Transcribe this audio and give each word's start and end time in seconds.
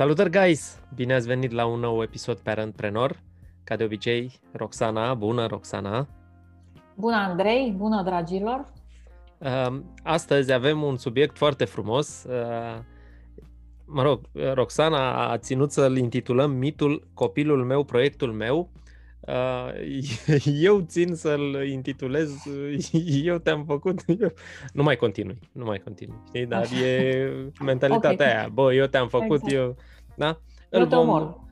Salutări, 0.00 0.30
guys! 0.30 0.80
Bine 0.94 1.14
ați 1.14 1.26
venit 1.26 1.50
la 1.50 1.66
un 1.66 1.80
nou 1.80 2.02
episod 2.02 2.38
Parentpreneur. 2.38 3.22
Ca 3.64 3.76
de 3.76 3.84
obicei, 3.84 4.40
Roxana. 4.52 5.14
Bună, 5.14 5.46
Roxana! 5.46 6.08
Bună, 6.96 7.16
Andrei! 7.16 7.74
Bună, 7.76 8.02
dragilor! 8.02 8.72
Um, 9.38 9.94
astăzi 10.02 10.52
avem 10.52 10.82
un 10.82 10.96
subiect 10.96 11.36
foarte 11.36 11.64
frumos. 11.64 12.24
Uh, 12.28 12.78
mă 13.86 14.02
rog, 14.02 14.20
Roxana 14.54 15.30
a 15.30 15.38
ținut 15.38 15.72
să-l 15.72 15.96
intitulăm 15.96 16.50
Mitul 16.50 17.08
Copilul 17.14 17.64
meu, 17.64 17.84
proiectul 17.84 18.32
meu. 18.32 18.70
Uh, 19.30 19.72
eu 20.68 20.80
țin 20.80 21.14
să-l 21.14 21.66
intitulez 21.66 22.32
Eu 23.24 23.38
te-am 23.38 23.64
făcut 23.64 24.02
eu... 24.20 24.32
Nu 24.72 24.82
mai 24.82 24.96
continui, 24.96 25.38
nu 25.52 25.64
mai 25.64 25.78
continui, 25.78 26.18
știi? 26.26 26.46
Dar 26.46 26.60
Așa. 26.60 26.86
e 26.86 27.32
mentalitatea 27.60 28.10
okay. 28.10 28.26
aia, 28.26 28.48
bă, 28.48 28.74
eu 28.74 28.86
te-am 28.86 29.08
făcut, 29.08 29.42
exact. 29.42 29.52
eu... 29.52 29.76
Da? 30.16 30.40
Eu 30.70 30.80
îl 30.80 30.86
te 30.86 30.94
vom... 30.94 31.08
omor. 31.08 31.48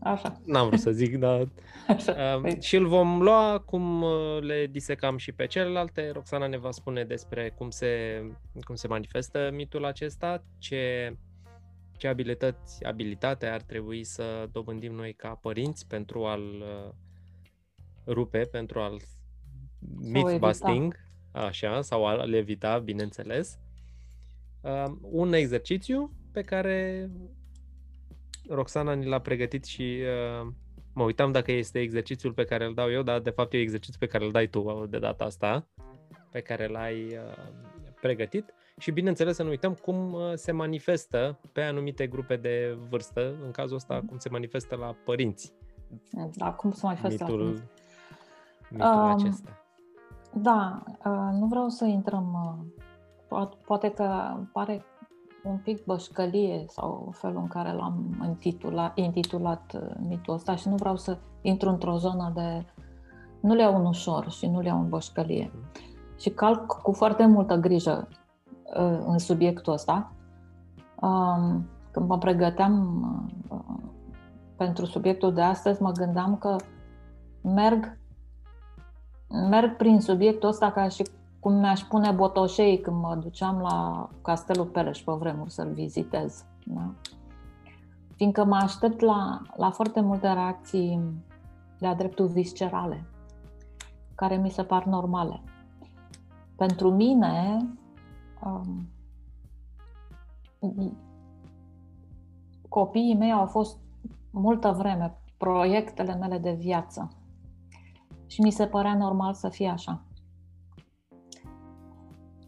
Așa. 0.00 0.40
N-am 0.44 0.66
vrut 0.66 0.80
să 0.80 0.90
zic, 0.90 1.18
dar... 1.18 1.48
Așa. 1.88 2.40
Uh, 2.44 2.60
și 2.60 2.76
îl 2.76 2.86
vom 2.86 3.22
lua 3.22 3.58
cum 3.66 4.02
uh, 4.02 4.38
le 4.40 4.66
disecam 4.70 5.16
și 5.16 5.32
pe 5.32 5.46
celelalte. 5.46 6.10
Roxana 6.12 6.46
ne 6.46 6.58
va 6.58 6.70
spune 6.70 7.04
despre 7.04 7.54
cum 7.56 7.70
se, 7.70 8.22
cum 8.64 8.74
se 8.74 8.88
manifestă 8.88 9.50
mitul 9.52 9.84
acesta, 9.84 10.44
ce, 10.58 11.16
ce 11.96 12.08
abilități, 12.08 12.84
abilitate 12.84 13.46
ar 13.46 13.60
trebui 13.60 14.04
să 14.04 14.48
dobândim 14.52 14.92
noi 14.92 15.12
ca 15.12 15.28
părinți 15.28 15.86
pentru 15.86 16.24
a-l 16.24 16.40
uh, 16.60 16.92
rupe 18.06 18.38
pentru 18.38 18.80
a-l 18.80 19.00
myth-busting, 20.12 20.94
așa, 21.32 21.80
sau 21.80 22.06
a-l 22.06 22.32
evita, 22.32 22.78
bineînțeles. 22.78 23.58
Uh, 24.60 24.92
un 25.00 25.32
exercițiu 25.32 26.12
pe 26.32 26.40
care 26.40 27.10
Roxana 28.48 28.92
ni 28.92 29.06
l-a 29.06 29.18
pregătit 29.18 29.64
și 29.64 29.98
uh, 30.42 30.52
mă 30.92 31.02
uitam 31.02 31.32
dacă 31.32 31.52
este 31.52 31.80
exercițiul 31.80 32.32
pe 32.32 32.44
care 32.44 32.64
îl 32.64 32.74
dau 32.74 32.90
eu, 32.90 33.02
dar 33.02 33.20
de 33.20 33.30
fapt 33.30 33.52
e 33.52 33.60
exercițiul 33.60 33.98
pe 33.98 34.06
care 34.06 34.24
îl 34.24 34.30
dai 34.30 34.46
tu 34.46 34.86
de 34.90 34.98
data 34.98 35.24
asta, 35.24 35.68
pe 36.30 36.40
care 36.40 36.66
l-ai 36.66 37.04
uh, 37.04 37.48
pregătit 38.00 38.54
și 38.78 38.90
bineînțeles 38.90 39.36
să 39.36 39.42
nu 39.42 39.48
uităm 39.48 39.74
cum 39.74 40.12
uh, 40.12 40.32
se 40.34 40.52
manifestă 40.52 41.40
pe 41.52 41.62
anumite 41.62 42.06
grupe 42.06 42.36
de 42.36 42.78
vârstă, 42.88 43.38
în 43.44 43.50
cazul 43.50 43.76
ăsta 43.76 44.02
cum 44.06 44.18
se 44.18 44.28
manifestă 44.28 44.76
la 44.76 44.96
părinți. 45.04 45.52
Da, 46.34 46.52
cum 46.52 46.70
se 46.70 46.80
manifestă 46.82 47.24
mitul, 47.24 47.38
la 47.38 47.44
părinți 47.44 47.62
mitul 48.72 48.88
um, 48.88 48.98
acesta. 48.98 49.50
Da, 50.32 50.82
uh, 51.04 51.38
nu 51.38 51.46
vreau 51.46 51.68
să 51.68 51.84
intrăm, 51.84 52.36
uh, 53.28 53.48
poate 53.66 53.90
că 53.90 54.36
pare 54.52 54.84
un 55.44 55.56
pic 55.56 55.84
bășcălie 55.84 56.64
sau 56.68 57.12
felul 57.12 57.36
în 57.36 57.46
care 57.46 57.72
l-am 57.72 58.22
intitulat, 58.24 58.98
intitulat 58.98 59.72
uh, 59.74 59.94
mitul 60.08 60.34
ăsta 60.34 60.54
și 60.56 60.68
nu 60.68 60.74
vreau 60.74 60.96
să 60.96 61.18
intru 61.40 61.68
într-o 61.68 61.96
zonă 61.96 62.32
de... 62.34 62.66
Nu 63.40 63.54
le 63.54 63.62
iau 63.62 63.80
un 63.80 63.86
ușor 63.86 64.30
și 64.30 64.46
nu 64.46 64.60
le 64.60 64.66
iau 64.66 64.80
în 64.80 64.88
bășcălie. 64.88 65.50
Mm. 65.54 65.60
Și 66.18 66.30
calc 66.30 66.66
cu 66.66 66.92
foarte 66.92 67.26
multă 67.26 67.56
grijă 67.56 68.08
în 69.06 69.18
subiectul 69.18 69.72
ăsta. 69.72 70.12
Um, 71.00 71.68
când 71.90 72.08
mă 72.08 72.18
pregăteam 72.18 73.02
pentru 74.56 74.84
subiectul 74.84 75.34
de 75.34 75.40
astăzi, 75.40 75.82
mă 75.82 75.90
gândeam 75.90 76.36
că 76.36 76.56
merg 77.42 77.98
merg 79.32 79.76
prin 79.76 80.00
subiectul 80.00 80.48
ăsta 80.48 80.70
ca 80.70 80.88
și 80.88 81.02
cum 81.40 81.52
mi-aș 81.52 81.80
pune 81.80 82.10
botoșei 82.10 82.80
când 82.80 82.96
mă 82.96 83.14
duceam 83.14 83.60
la 83.60 84.08
Castelul 84.22 84.66
Peleș 84.66 85.00
pe 85.00 85.12
vremuri 85.12 85.50
să-l 85.50 85.72
vizitez. 85.72 86.44
Da? 86.64 86.92
Fiindcă 88.16 88.44
mă 88.44 88.56
aștept 88.56 89.00
la, 89.00 89.40
la 89.56 89.70
foarte 89.70 90.00
multe 90.00 90.32
reacții 90.32 91.00
de-a 91.78 91.94
dreptul 91.94 92.26
viscerale, 92.26 93.04
care 94.14 94.36
mi 94.36 94.50
se 94.50 94.62
par 94.62 94.84
normale. 94.84 95.40
Pentru 96.56 96.90
mine, 96.90 97.66
um, 98.44 98.88
copiii 102.68 103.16
mei 103.16 103.32
au 103.32 103.46
fost 103.46 103.78
multă 104.30 104.74
vreme 104.78 105.18
proiectele 105.36 106.14
mele 106.14 106.38
de 106.38 106.52
viață 106.52 107.08
și 108.32 108.40
mi 108.40 108.50
se 108.50 108.66
părea 108.66 108.94
normal 108.94 109.34
să 109.34 109.48
fie 109.48 109.68
așa. 109.68 110.02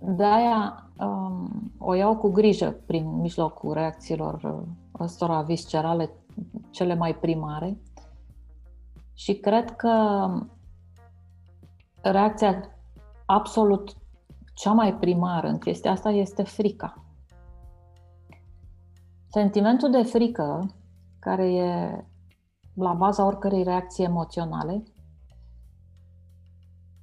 De-aia 0.00 0.90
um, 0.98 1.72
o 1.78 1.94
iau 1.94 2.16
cu 2.16 2.30
grijă 2.30 2.70
prin 2.86 3.20
mijlocul 3.20 3.72
reacțiilor 3.72 4.42
uh, 4.42 4.62
ăstora 4.98 5.42
viscerale 5.42 6.10
cele 6.70 6.94
mai 6.94 7.14
primare 7.14 7.78
și 9.14 9.34
cred 9.34 9.76
că 9.76 10.26
reacția 12.02 12.68
absolut 13.26 13.96
cea 14.54 14.72
mai 14.72 14.94
primară 14.94 15.46
în 15.46 15.58
chestia 15.58 15.90
asta 15.90 16.10
este 16.10 16.42
frica. 16.42 17.04
Sentimentul 19.26 19.90
de 19.90 20.02
frică, 20.02 20.74
care 21.18 21.52
e 21.52 22.04
la 22.74 22.92
baza 22.92 23.24
oricărei 23.24 23.62
reacții 23.62 24.04
emoționale, 24.04 24.82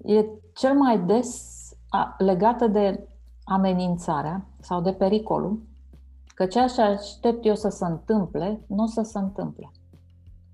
e 0.03 0.25
cel 0.53 0.73
mai 0.73 0.99
des 0.99 1.59
legată 2.17 2.67
de 2.67 3.07
amenințarea 3.43 4.45
sau 4.59 4.81
de 4.81 4.93
pericolul 4.93 5.69
că 6.35 6.45
ceea 6.45 6.67
ce 6.67 6.81
aștept 6.81 7.45
eu 7.45 7.55
să 7.55 7.69
se 7.69 7.85
întâmple, 7.85 8.65
nu 8.67 8.83
o 8.83 8.85
să 8.85 9.01
se 9.01 9.17
întâmple. 9.17 9.71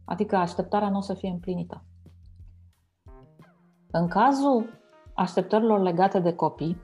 Adică 0.05 0.35
așteptarea 0.35 0.89
nu 0.89 0.97
o 0.97 1.01
să 1.01 1.13
fie 1.13 1.29
împlinită. 1.29 1.83
În 3.91 4.07
cazul 4.07 4.69
așteptărilor 5.13 5.79
legate 5.79 6.19
de 6.19 6.33
copii, 6.33 6.81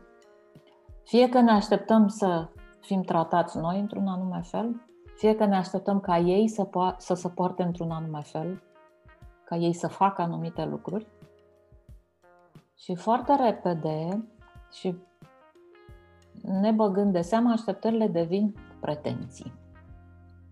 fie 1.04 1.30
că 1.30 1.40
ne 1.42 1.52
așteptăm 1.52 2.08
să 2.08 2.50
fim 2.80 3.02
tratați 3.02 3.58
noi 3.58 3.80
într-un 3.80 4.08
anume 4.08 4.42
fel, 4.42 4.82
fie 5.16 5.36
că 5.36 5.46
ne 5.46 5.56
așteptăm 5.56 6.00
ca 6.00 6.18
ei 6.18 6.48
să, 6.48 6.68
po- 6.68 6.98
să 6.98 7.14
se 7.14 7.30
poarte 7.30 7.64
într-un 7.64 7.92
anume 7.92 8.22
fel, 8.22 8.62
ca 9.46 9.56
ei 9.56 9.74
să 9.74 9.88
facă 9.88 10.22
anumite 10.22 10.66
lucruri, 10.66 11.08
și 12.84 12.96
foarte 12.96 13.36
repede 13.36 14.28
și 14.72 14.98
ne 16.42 16.72
băgând 16.72 17.14
de 17.14 17.22
seamă, 17.22 17.52
așteptările 17.52 18.08
devin 18.08 18.56
pretenții. 18.80 19.54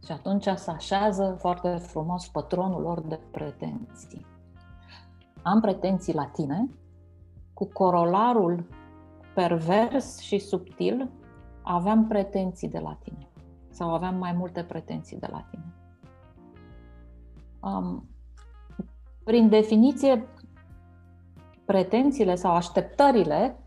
Și 0.06 0.12
atunci 0.12 0.48
se 0.56 0.72
așează 0.72 1.36
foarte 1.40 1.76
frumos 1.76 2.28
patronul 2.28 2.82
lor 2.82 3.02
de 3.02 3.20
pretenții. 3.32 4.26
Am 5.44 5.62
pretenții 5.62 6.14
la 6.14 6.26
tine, 6.26 6.70
cu 7.54 7.66
corolarul 7.66 8.68
pervers 9.36 10.20
și 10.20 10.38
subtil, 10.38 11.12
aveam 11.62 12.08
pretenții 12.08 12.70
de 12.70 12.80
la 12.80 12.98
tine. 13.04 13.30
Sau 13.70 13.94
aveam 13.94 14.16
mai 14.16 14.34
multe 14.34 14.64
pretenții 14.64 15.20
de 15.20 15.28
la 15.32 15.48
tine. 15.50 15.74
Um, 17.60 18.10
prin 19.24 19.50
definiție, 19.50 20.28
pretențiile 21.72 22.36
sau 22.36 22.56
așteptările 22.56 23.60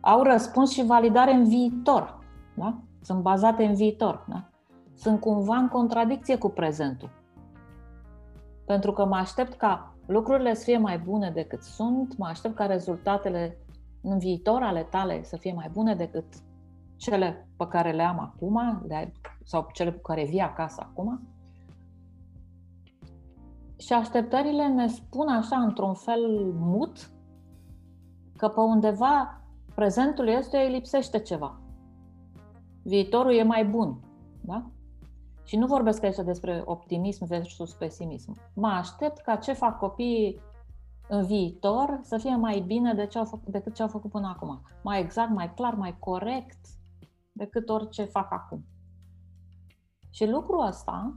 au 0.00 0.22
răspuns 0.22 0.70
și 0.70 0.86
validare 0.86 1.32
în 1.32 1.44
viitor. 1.44 2.18
Da? 2.54 2.80
Sunt 3.00 3.22
bazate 3.22 3.64
în 3.64 3.74
viitor. 3.74 4.24
Da? 4.28 4.48
Sunt 4.94 5.20
cumva 5.20 5.56
în 5.56 5.68
contradicție 5.68 6.38
cu 6.38 6.48
prezentul. 6.48 7.10
Pentru 8.66 8.92
că 8.92 9.04
mă 9.04 9.16
aștept 9.16 9.54
ca 9.54 9.94
lucrurile 10.06 10.54
să 10.54 10.64
fie 10.64 10.78
mai 10.78 10.98
bune 10.98 11.30
decât 11.30 11.62
sunt, 11.62 12.16
mă 12.16 12.26
aștept 12.26 12.54
ca 12.54 12.66
rezultatele 12.66 13.58
în 14.02 14.18
viitor 14.18 14.62
ale 14.62 14.82
tale 14.82 15.22
să 15.22 15.36
fie 15.36 15.52
mai 15.52 15.68
bune 15.72 15.94
decât 15.94 16.24
cele 16.96 17.48
pe 17.56 17.66
care 17.66 17.92
le 17.92 18.02
am 18.02 18.18
acum 18.18 18.86
sau 19.44 19.68
cele 19.72 19.92
cu 19.92 20.00
care 20.00 20.24
vii 20.24 20.40
acasă 20.40 20.86
acum. 20.90 21.20
Și 23.80 23.92
așteptările 23.92 24.68
ne 24.68 24.86
spun 24.86 25.28
așa, 25.28 25.56
într-un 25.56 25.94
fel 25.94 26.52
mut, 26.54 27.10
că 28.36 28.48
pe 28.48 28.60
undeva 28.60 29.40
prezentul 29.74 30.28
este, 30.28 30.58
îi 30.58 30.72
lipsește 30.72 31.18
ceva. 31.18 31.60
Viitorul 32.82 33.32
e 33.32 33.42
mai 33.42 33.64
bun. 33.64 34.00
Da? 34.40 34.70
Și 35.44 35.56
nu 35.56 35.66
vorbesc 35.66 36.02
aici 36.02 36.16
despre 36.16 36.62
optimism 36.64 37.26
versus 37.26 37.72
pesimism. 37.72 38.36
Mă 38.54 38.68
aștept 38.68 39.18
ca 39.18 39.36
ce 39.36 39.52
fac 39.52 39.78
copiii 39.78 40.40
în 41.08 41.24
viitor 41.24 42.00
să 42.02 42.18
fie 42.18 42.36
mai 42.36 42.60
bine 42.60 42.94
de 42.94 43.06
ce 43.06 43.18
au 43.18 43.24
făcut, 43.24 43.48
decât 43.48 43.74
ce 43.74 43.82
au 43.82 43.88
făcut 43.88 44.10
până 44.10 44.28
acum. 44.34 44.62
Mai 44.82 45.00
exact, 45.00 45.30
mai 45.30 45.54
clar, 45.54 45.74
mai 45.74 45.98
corect 45.98 46.66
decât 47.32 47.68
orice 47.68 48.04
fac 48.04 48.32
acum. 48.32 48.64
Și 50.10 50.28
lucrul 50.28 50.66
ăsta 50.66 51.16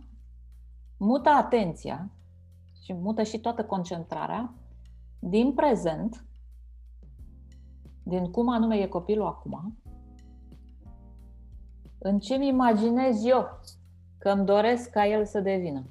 mută 0.97 1.29
atenția 1.29 2.11
și 2.83 2.93
mută 2.93 3.23
și 3.23 3.39
toată 3.39 3.65
concentrarea 3.65 4.53
din 5.19 5.53
prezent, 5.53 6.25
din 8.03 8.31
cum 8.31 8.49
anume 8.49 8.75
e 8.75 8.87
copilul 8.87 9.25
acum, 9.25 9.77
în 11.99 12.19
ce 12.19 12.35
mi 12.35 12.47
imaginez 12.47 13.25
eu 13.25 13.45
că 14.17 14.29
îmi 14.29 14.45
doresc 14.45 14.89
ca 14.89 15.07
el 15.07 15.25
să 15.25 15.39
devină. 15.39 15.85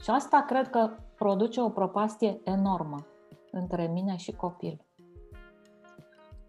Și 0.00 0.10
asta 0.10 0.44
cred 0.48 0.70
că 0.70 0.90
produce 1.16 1.60
o 1.60 1.68
propastie 1.68 2.40
enormă 2.44 3.06
între 3.50 3.86
mine 3.86 4.16
și 4.16 4.32
copil. 4.32 4.86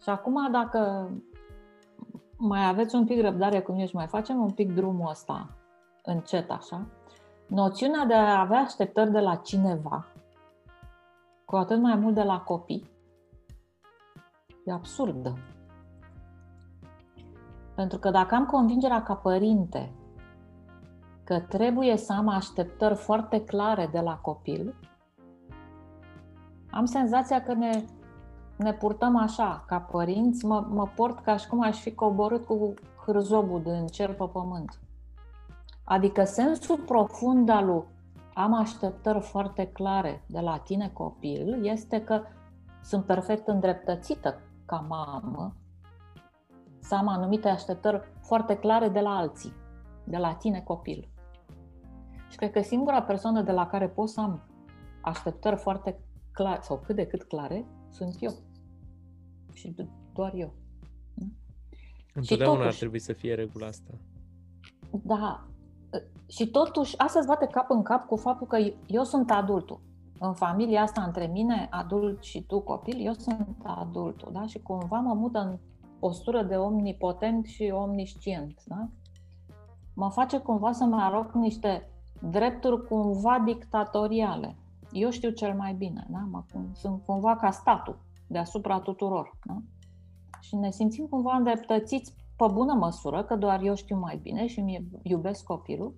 Și 0.01 0.09
acum, 0.09 0.51
dacă 0.51 1.11
mai 2.37 2.67
aveți 2.67 2.95
un 2.95 3.05
pic 3.05 3.21
răbdare 3.21 3.61
cu 3.61 3.71
mine 3.71 3.85
și 3.85 3.95
mai 3.95 4.07
facem 4.07 4.39
un 4.39 4.51
pic 4.51 4.73
drumul 4.73 5.09
ăsta 5.09 5.57
încet 6.03 6.49
așa, 6.51 6.87
noțiunea 7.47 8.05
de 8.05 8.13
a 8.13 8.39
avea 8.39 8.59
așteptări 8.59 9.11
de 9.11 9.19
la 9.19 9.35
cineva, 9.35 10.05
cu 11.45 11.55
atât 11.55 11.81
mai 11.81 11.95
mult 11.95 12.13
de 12.13 12.23
la 12.23 12.39
copii, 12.39 12.89
e 14.65 14.71
absurdă. 14.71 15.37
Pentru 17.75 17.97
că 17.97 18.09
dacă 18.09 18.35
am 18.35 18.45
convingerea 18.45 19.03
ca 19.03 19.15
părinte 19.15 19.91
că 21.23 21.39
trebuie 21.39 21.97
să 21.97 22.13
am 22.13 22.27
așteptări 22.27 22.95
foarte 22.95 23.43
clare 23.43 23.89
de 23.91 23.99
la 23.99 24.17
copil, 24.17 24.75
am 26.71 26.85
senzația 26.85 27.43
că 27.43 27.53
ne, 27.53 27.83
ne 28.57 28.73
purtăm 28.73 29.15
așa, 29.15 29.63
ca 29.67 29.79
părinți, 29.79 30.45
mă, 30.45 30.65
mă 30.69 30.87
port 30.95 31.19
ca 31.19 31.37
și 31.37 31.47
cum 31.47 31.61
aș 31.61 31.79
fi 31.79 31.93
coborât 31.93 32.45
cu 32.45 32.73
hârzobul 33.05 33.61
din 33.61 33.87
cer 33.87 34.13
pe 34.13 34.25
pământ. 34.31 34.79
Adică 35.89 36.23
sensul 36.23 36.77
profund 36.77 37.49
al 37.49 37.65
lui 37.65 37.83
am 38.33 38.53
așteptări 38.53 39.19
foarte 39.19 39.67
clare 39.67 40.23
de 40.27 40.39
la 40.39 40.57
tine 40.57 40.89
copil 40.89 41.65
este 41.65 42.03
că 42.03 42.21
sunt 42.83 43.05
perfect 43.05 43.47
îndreptățită 43.47 44.41
ca 44.65 44.75
mamă 44.75 45.55
să 46.79 46.95
am 46.95 47.07
anumite 47.07 47.47
așteptări 47.47 48.01
foarte 48.21 48.57
clare 48.57 48.89
de 48.89 48.99
la 48.99 49.09
alții, 49.09 49.53
de 50.03 50.17
la 50.17 50.33
tine 50.33 50.61
copil. 50.61 51.09
Și 52.29 52.37
cred 52.37 52.51
că 52.51 52.61
singura 52.61 53.01
persoană 53.01 53.41
de 53.41 53.51
la 53.51 53.67
care 53.67 53.89
pot 53.89 54.09
să 54.09 54.21
am 54.21 54.43
așteptări 55.01 55.55
foarte 55.55 55.99
clare 56.31 56.59
sau 56.61 56.79
cât 56.79 56.95
de 56.95 57.05
cât 57.05 57.23
clare 57.23 57.65
sunt 57.89 58.15
eu. 58.19 58.33
Și 59.53 59.75
doar 60.13 60.33
eu. 60.33 60.53
Întotdeauna 62.13 62.57
totuși, 62.57 62.73
ar 62.73 62.79
trebui 62.79 62.99
să 62.99 63.13
fie 63.13 63.33
regula 63.33 63.67
asta. 63.67 63.91
Da. 64.91 65.47
Și 66.27 66.47
totuși, 66.47 66.97
asta 66.97 67.19
îți 67.19 67.27
bate 67.27 67.45
cap 67.45 67.69
în 67.69 67.81
cap 67.81 68.07
cu 68.07 68.15
faptul 68.15 68.47
că 68.47 68.57
eu 68.87 69.03
sunt 69.03 69.31
adultul. 69.31 69.79
În 70.19 70.33
familia 70.33 70.81
asta, 70.81 71.01
între 71.01 71.27
mine, 71.27 71.67
adult 71.71 72.23
și 72.23 72.41
tu, 72.43 72.59
copil, 72.59 73.05
eu 73.05 73.13
sunt 73.13 73.57
adultul, 73.63 74.29
da? 74.33 74.45
Și 74.45 74.59
cumva 74.59 74.99
mă 74.99 75.13
mută 75.13 75.39
în 75.39 75.57
postură 75.99 76.43
de 76.43 76.55
omnipotent 76.55 77.45
și 77.45 77.71
omniscient, 77.75 78.63
da? 78.65 78.87
Mă 79.93 80.09
face 80.09 80.37
cumva 80.37 80.71
să 80.71 80.83
mă 80.83 81.01
aroc 81.01 81.33
niște 81.33 81.89
drepturi 82.29 82.87
cumva 82.87 83.41
dictatoriale. 83.45 84.55
Eu 84.91 85.09
știu 85.09 85.29
cel 85.29 85.53
mai 85.53 85.73
bine, 85.73 86.07
da? 86.09 86.27
Mă, 86.31 86.43
sunt 86.73 87.01
cumva 87.05 87.35
ca 87.35 87.51
statul 87.51 87.99
deasupra 88.27 88.79
tuturor, 88.79 89.37
da? 89.45 89.57
Și 90.39 90.55
ne 90.55 90.71
simțim 90.71 91.05
cumva 91.05 91.35
îndreptățiți 91.35 92.13
pe 92.37 92.45
bună 92.53 92.73
măsură, 92.73 93.23
că 93.23 93.35
doar 93.35 93.61
eu 93.61 93.75
știu 93.75 93.97
mai 93.97 94.19
bine 94.21 94.47
și 94.47 94.61
mi 94.61 94.87
iubesc 95.03 95.43
copilul, 95.43 95.95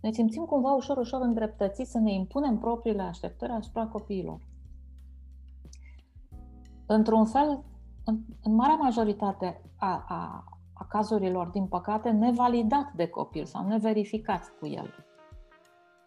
ne 0.00 0.10
simțim 0.10 0.44
cumva 0.44 0.72
ușor, 0.72 0.96
ușor 0.96 1.20
îndreptățiți 1.20 1.90
să 1.90 1.98
ne 1.98 2.12
impunem 2.12 2.58
propriile 2.58 3.02
așteptări 3.02 3.52
asupra 3.52 3.86
copiilor. 3.86 4.40
Într-un 6.86 7.24
fel, 7.24 7.64
în, 8.04 8.18
în 8.42 8.54
marea 8.54 8.74
majoritate 8.74 9.62
a, 9.76 10.04
a, 10.08 10.44
a 10.72 10.84
cazurilor, 10.88 11.46
din 11.46 11.66
păcate, 11.66 12.10
nevalidat 12.10 12.92
de 12.92 13.08
copil 13.08 13.44
sau 13.44 13.66
neverificat 13.66 14.52
cu 14.60 14.66
el. 14.66 14.94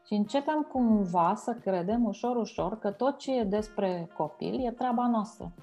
Și 0.05 0.13
începem 0.13 0.67
cumva 0.71 1.33
să 1.35 1.53
credem 1.53 2.05
ușor, 2.05 2.35
ușor 2.35 2.79
că 2.79 2.91
tot 2.91 3.17
ce 3.17 3.39
e 3.39 3.43
despre 3.43 4.11
copil 4.17 4.65
e 4.65 4.71
treaba 4.71 5.07
noastră. 5.07 5.53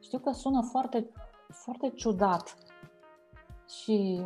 Știu 0.00 0.18
că 0.18 0.30
sună 0.30 0.62
foarte, 0.62 1.10
foarte 1.48 1.88
ciudat 1.88 2.56
și 3.82 4.24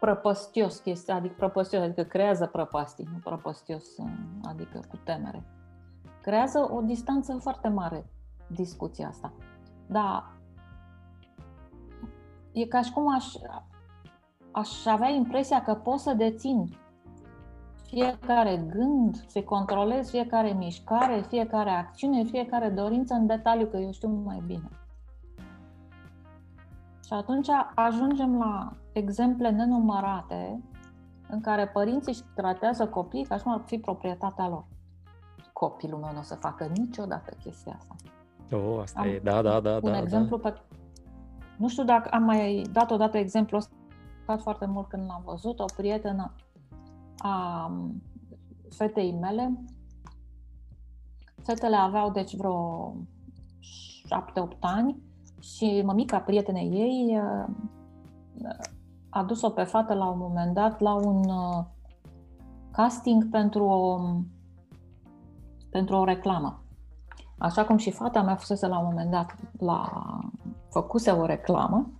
prăpăstios 0.00 0.78
chestia, 0.78 1.14
adică 1.14 1.34
prăpăstios, 1.36 1.82
adică 1.82 2.02
creează 2.02 2.46
prăpastii, 2.46 3.08
nu 3.12 3.18
prăpăstios, 3.18 3.84
adică 4.42 4.80
cu 4.88 4.96
temere. 4.96 5.44
Creează 6.22 6.68
o 6.72 6.80
distanță 6.80 7.38
foarte 7.40 7.68
mare 7.68 8.06
discuția 8.46 9.08
asta. 9.08 9.32
Dar 9.86 10.32
e 12.52 12.66
ca 12.66 12.82
și 12.82 12.92
cum 12.92 13.14
aș, 13.14 13.26
aș 14.50 14.86
avea 14.86 15.08
impresia 15.08 15.62
că 15.62 15.74
pot 15.74 15.98
să 15.98 16.12
dețin 16.12 16.76
fiecare 17.86 18.56
gând, 18.56 19.24
să 19.26 19.42
controlez 19.42 20.10
fiecare 20.10 20.52
mișcare, 20.52 21.24
fiecare 21.28 21.70
acțiune, 21.70 22.24
fiecare 22.24 22.68
dorință 22.68 23.14
în 23.14 23.26
detaliu, 23.26 23.66
că 23.66 23.76
eu 23.76 23.92
știu 23.92 24.08
mai 24.08 24.42
bine. 24.46 24.68
Și 27.06 27.12
atunci 27.12 27.48
ajungem 27.74 28.38
la 28.38 28.72
exemple 28.92 29.50
nenumărate 29.50 30.62
în 31.28 31.40
care 31.40 31.68
părinții 31.68 32.12
își 32.12 32.22
tratează 32.34 32.86
copiii 32.86 33.24
ca 33.24 33.36
și 33.36 33.42
cum 33.42 33.52
ar 33.52 33.62
fi 33.66 33.78
proprietatea 33.78 34.48
lor. 34.48 34.64
Copilul 35.52 35.98
meu 35.98 36.12
nu 36.12 36.18
o 36.18 36.22
să 36.22 36.34
facă 36.34 36.70
niciodată 36.74 37.36
chestia 37.42 37.78
asta. 37.78 37.94
Oh, 38.56 38.78
asta 38.82 39.00
am 39.00 39.06
e, 39.06 39.20
da, 39.22 39.42
da, 39.42 39.60
da. 39.60 39.74
Un 39.82 39.90
da, 39.90 39.98
exemplu 39.98 40.36
da. 40.36 40.50
pe... 40.50 40.60
Nu 41.56 41.68
știu 41.68 41.84
dacă 41.84 42.08
am 42.08 42.22
mai 42.22 42.66
dat 42.72 42.90
odată 42.90 43.16
exemplu 43.16 43.56
ăsta 43.56 44.36
foarte 44.36 44.66
mult 44.66 44.88
când 44.88 45.06
l-am 45.06 45.22
văzut, 45.24 45.58
o 45.58 45.64
prietenă 45.76 46.34
a 47.18 47.70
fetei 48.70 49.12
mele. 49.12 49.64
Fetele 51.42 51.76
aveau 51.76 52.10
deci 52.10 52.36
vreo 52.36 52.92
7-8 54.54 54.58
ani 54.60 55.05
și 55.54 55.82
mămica 55.84 56.18
prietenei 56.18 56.70
ei 56.70 57.20
a 59.10 59.22
dus-o 59.22 59.50
pe 59.50 59.62
fată 59.62 59.94
la 59.94 60.06
un 60.06 60.18
moment 60.18 60.54
dat 60.54 60.80
la 60.80 60.94
un 60.94 61.22
casting 62.72 63.30
pentru 63.30 63.64
o, 63.64 64.00
pentru 65.70 65.96
o 65.96 66.04
reclamă. 66.04 66.64
Așa 67.38 67.64
cum 67.64 67.76
și 67.76 67.90
fata 67.90 68.22
mea 68.22 68.36
fusese 68.36 68.66
la 68.66 68.78
un 68.78 68.84
moment 68.84 69.10
dat 69.10 69.34
la 69.58 69.90
făcuse 70.70 71.10
o 71.10 71.26
reclamă, 71.26 71.90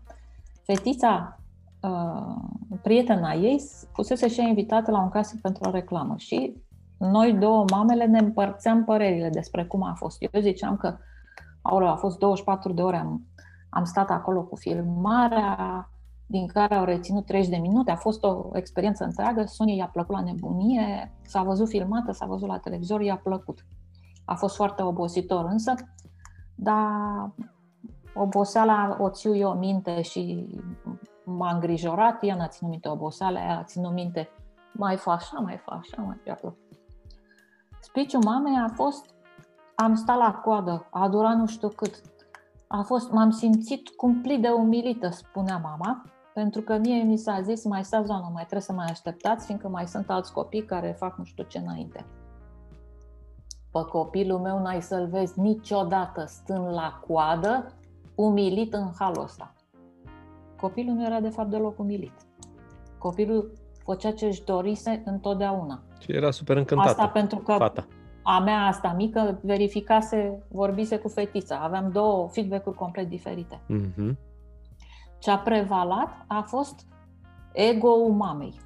fetița 0.62 1.40
uh, 1.82 2.36
prietena 2.82 3.32
ei 3.32 3.62
fusese 3.92 4.28
și 4.28 4.40
ea 4.40 4.46
invitată 4.46 4.90
la 4.90 5.02
un 5.02 5.08
casting 5.08 5.40
pentru 5.40 5.68
o 5.68 5.70
reclamă 5.70 6.14
și 6.16 6.62
noi 6.98 7.32
două, 7.32 7.64
mamele, 7.70 8.06
ne 8.06 8.18
împărțeam 8.18 8.84
părerile 8.84 9.28
despre 9.28 9.64
cum 9.64 9.82
a 9.82 9.94
fost. 9.94 10.16
Eu 10.20 10.40
ziceam 10.40 10.76
că 10.76 10.96
aoleu, 11.70 11.88
a 11.88 11.96
fost 11.96 12.18
24 12.18 12.73
de 12.73 12.82
ore, 12.82 12.96
am, 12.96 13.26
am 13.70 13.85
stat 13.85 14.11
acolo 14.11 14.42
cu 14.42 14.56
filmarea, 14.56 15.90
din 16.26 16.46
care 16.46 16.75
au 16.75 16.85
reținut 16.85 17.26
30 17.26 17.50
de 17.50 17.56
minute, 17.56 17.90
a 17.90 17.96
fost 17.96 18.25
o 18.25 18.50
experiență 18.52 19.04
întreagă, 19.04 19.44
Sonia 19.44 19.75
i-a 19.75 19.90
plăcut 19.92 20.14
la 20.14 20.23
nebunie, 20.23 21.12
s-a 21.23 21.42
văzut 21.42 21.68
filmată, 21.68 22.12
s-a 22.12 22.26
văzut 22.26 22.49
la 22.49 22.58
televizor, 22.58 23.00
i-a 23.00 23.16
plăcut. 23.16 23.66
A 24.25 24.35
fost 24.35 24.56
foarte 24.56 24.82
obositor 24.82 25.44
însă, 25.44 25.75
dar 26.54 27.30
oboseala 28.14 28.96
o 29.00 29.11
țiu 29.11 29.37
eu 29.37 29.54
minte 29.54 30.02
și 30.02 30.49
m-a 31.25 31.52
îngrijorat, 31.52 32.23
ea 32.23 32.37
n-a 32.37 32.49
ținut 32.49 32.70
minte 32.70 32.88
oboseala, 32.88 33.40
ea 33.40 33.58
a 33.58 33.64
ținut 33.64 33.92
minte 33.92 34.28
mai 34.73 34.96
fa 34.96 35.12
așa, 35.12 35.38
mai 35.38 35.56
fa 35.56 35.73
așa, 35.73 36.02
mai 36.02 36.16
fi 36.23 36.30
acolo. 36.30 36.56
Speech-ul 37.80 38.23
mamei 38.25 38.56
a 38.56 38.68
fost, 38.75 39.14
am 39.78 39.95
stat 39.95 40.18
la 40.18 40.33
coadă, 40.33 40.87
a 40.90 41.09
durat 41.09 41.37
nu 41.37 41.47
știu 41.47 41.68
cât. 41.68 42.00
A 42.66 42.83
fost, 42.83 43.11
m-am 43.11 43.30
simțit 43.30 43.88
cumplit 43.88 44.42
de 44.42 44.49
umilită, 44.49 45.09
spunea 45.09 45.56
mama, 45.56 46.04
pentru 46.35 46.61
că 46.61 46.76
mie 46.76 47.02
mi 47.02 47.16
s-a 47.16 47.40
zis, 47.40 47.64
mai 47.64 47.85
stați, 47.85 48.06
doamnă, 48.06 48.30
mai 48.33 48.42
trebuie 48.42 48.61
să 48.61 48.73
mai 48.73 48.87
așteptați, 48.90 49.47
fiindcă 49.47 49.68
mai 49.68 49.87
sunt 49.87 50.11
alți 50.11 50.33
copii 50.33 50.64
care 50.64 50.97
fac 50.99 51.18
nu 51.18 51.25
știu 51.25 51.45
ce 51.45 51.59
înainte. 51.59 52.06
Pe 53.73 53.83
copilul 53.90 54.38
meu 54.38 54.59
n-ai 54.59 54.83
să-l 54.83 55.06
vezi 55.06 55.40
niciodată 55.40 56.25
stând 56.26 56.66
la 56.73 57.00
coadă, 57.06 57.66
umilit 58.14 58.75
în 58.75 58.90
halul 58.99 59.23
ăsta. 59.23 59.54
Copilul 60.61 60.95
nu 60.95 61.04
era 61.04 61.21
de 61.21 61.28
fapt 61.28 61.50
deloc 61.50 61.78
umilit. 61.78 62.14
Copilul 62.99 63.52
făcea 63.85 64.12
ce 64.12 64.26
își 64.26 64.45
dorise 64.45 65.02
întotdeauna. 65.04 65.83
Și 65.99 66.12
era 66.12 66.30
super 66.30 66.56
încântată. 66.56 66.90
Asta 66.90 67.09
pentru 67.09 67.38
că 67.38 67.52
fata. 67.52 67.87
A 68.28 68.38
mea 68.38 68.66
asta 68.66 68.92
mică 68.92 69.38
verificase, 69.42 70.42
vorbise 70.49 70.99
cu 70.99 71.09
fetița. 71.09 71.59
Aveam 71.59 71.90
două 71.90 72.28
feedback-uri 72.28 72.76
complet 72.76 73.09
diferite. 73.09 73.61
Mm-hmm. 73.61 74.16
Ce 75.18 75.30
a 75.30 75.38
prevalat 75.38 76.25
a 76.26 76.40
fost 76.40 76.87
ego-ul 77.52 78.12
mamei. 78.12 78.61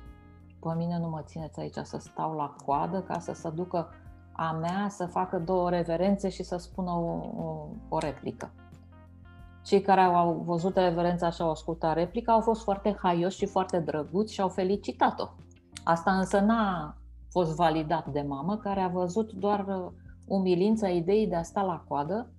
Pe 0.61 0.75
mine 0.77 0.99
nu 0.99 1.09
mă 1.09 1.23
țineți 1.25 1.61
aici 1.61 1.77
să 1.83 1.97
stau 1.99 2.35
la 2.35 2.55
coadă 2.65 3.01
ca 3.01 3.19
să 3.19 3.33
se 3.33 3.51
ducă 3.51 3.89
a 4.33 4.51
mea 4.53 4.87
să 4.89 5.07
facă 5.07 5.39
două 5.39 5.71
reverențe 5.71 6.29
și 6.29 6.43
să 6.43 6.57
spună 6.57 6.91
o, 6.91 7.43
o, 7.43 7.67
o 7.89 7.99
replică. 7.99 8.53
cei 9.65 9.81
care 9.81 10.01
au 10.01 10.43
văzut 10.47 10.77
reverența 10.77 11.31
și 11.31 11.43
au 11.43 11.51
ascultat 11.51 11.95
replica 11.95 12.33
au 12.33 12.41
fost 12.41 12.63
foarte 12.63 12.97
haioși 13.03 13.37
și 13.37 13.47
foarte 13.47 13.79
drăguți 13.79 14.35
și 14.35 14.41
au 14.41 14.49
felicitat-o. 14.49 15.29
Asta 15.85 16.11
însă 16.13 16.39
n-a 16.39 16.95
fost 17.31 17.55
validat 17.55 18.09
de 18.13 18.25
mamă, 18.29 18.57
care 18.57 18.81
a 18.81 18.89
văzut 18.89 19.33
doar 19.33 19.67
uh, 19.67 19.93
umilința 20.27 20.89
ideii 20.89 21.27
de 21.27 21.37
a 21.37 21.43
sta 21.43 21.63
la 21.63 21.85
coadă 21.89 22.31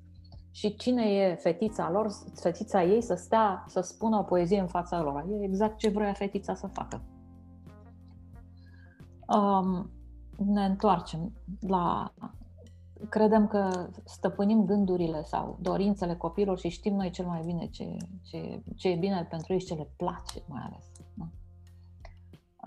și 0.52 0.76
cine 0.76 1.04
e 1.04 1.36
fetița 1.36 1.92
lor, 1.92 2.08
fetița 2.36 2.84
ei 2.84 3.02
să 3.02 3.16
stea, 3.16 3.64
să 3.68 3.82
spună 3.82 4.18
o 4.18 4.24
poezie 4.24 4.60
în 4.60 4.68
fața 4.68 5.02
lor. 5.02 5.26
E 5.30 5.44
exact 5.44 5.78
ce 5.78 5.90
vrea 5.90 6.14
fetița 6.14 6.56
să 6.56 6.68
facă. 6.68 7.02
Um, 9.28 9.92
ne 10.46 10.66
întoarcem 10.66 11.34
la... 11.60 12.14
Credem 13.10 13.48
că 13.48 13.90
stăpânim 14.06 14.66
gândurile 14.66 15.24
sau 15.24 15.58
dorințele 15.62 16.16
copilor 16.16 16.60
și 16.60 16.70
știm 16.70 16.96
noi 16.96 17.10
cel 17.10 17.26
mai 17.26 17.42
bine 17.46 17.68
ce, 17.68 17.98
ce, 18.24 18.64
ce 18.76 18.90
e 18.90 18.96
bine 18.96 19.28
pentru 19.30 19.54
ei 19.54 19.60
și 19.60 19.66
ce 19.66 19.74
le 19.74 19.90
place 19.98 20.44
mai 20.48 20.62
ales. 20.66 20.92
Da? 21.14 21.28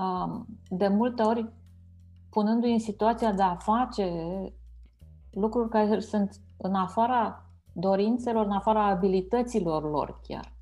Um, 0.04 0.46
de 0.68 0.88
multe 0.88 1.22
ori, 1.22 1.52
punându-i 2.34 2.72
în 2.72 2.78
situația 2.78 3.32
de 3.32 3.42
a 3.42 3.54
face 3.54 4.08
lucruri 5.30 5.68
care 5.68 6.00
sunt 6.00 6.40
în 6.56 6.74
afara 6.74 7.50
dorințelor, 7.72 8.44
în 8.44 8.52
afara 8.52 8.86
abilităților 8.86 9.90
lor 9.90 10.20
chiar. 10.22 10.52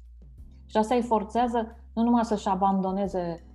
Și 0.66 0.76
asta 0.76 0.94
îi 0.94 1.02
forțează 1.02 1.76
nu 1.94 2.02
numai 2.02 2.24
să-și 2.24 2.48
abandoneze 2.48 3.46